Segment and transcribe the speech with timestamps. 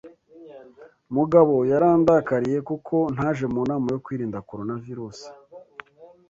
[1.15, 5.19] Mugabo yarandakariye kuko ntaje munama yo kwirinda Coronavirus.